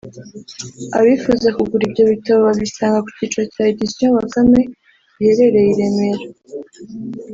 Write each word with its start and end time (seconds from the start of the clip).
Abifuza 0.99 1.47
kugura 1.57 1.83
ibyo 1.87 2.03
bitabo 2.11 2.39
babisanga 2.47 2.99
ku 3.05 3.09
cyicaro 3.19 3.45
cya 3.53 3.63
Editions 3.71 4.13
Bakame 4.17 4.61
giherereye 5.21 5.69
i 5.71 5.77
Remera 5.77 6.23